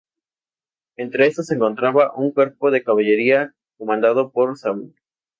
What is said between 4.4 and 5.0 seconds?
Saúl.